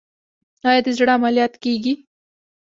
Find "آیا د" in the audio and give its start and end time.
0.69-0.87